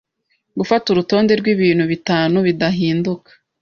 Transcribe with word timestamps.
gufata 0.59 0.85
urutonde 0.89 1.31
rw’ibintu 1.39 1.83
bitanu 1.91 2.37
bidahinduka, 2.47 3.29